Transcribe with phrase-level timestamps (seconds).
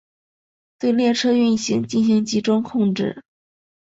[0.79, 3.21] 对列车运行进行集中控制。